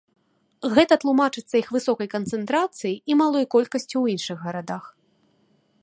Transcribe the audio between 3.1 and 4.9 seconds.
і малой колькасцю ў іншых гарадах.